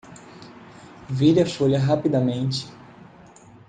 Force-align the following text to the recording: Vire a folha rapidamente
Vire 1.11 1.43
a 1.43 1.45
folha 1.45 1.77
rapidamente 1.79 2.65